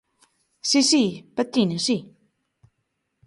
Si, 0.69 0.81
si, 0.91 1.03
patina, 1.35 1.77
si. 1.87 1.97